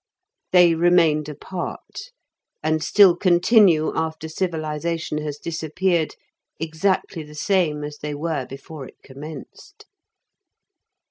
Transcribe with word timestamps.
They 0.51 0.73
remained 0.73 1.29
apart, 1.29 2.09
and 2.63 2.83
still 2.83 3.15
continue 3.15 3.95
after 3.95 4.27
civilization 4.27 5.19
has 5.19 5.37
disappeared, 5.37 6.15
exactly 6.59 7.21
the 7.21 7.35
same 7.35 7.83
as 7.83 7.99
they 7.99 8.15
were 8.15 8.47
before 8.47 8.87
it 8.87 8.97
commenced. 9.03 9.85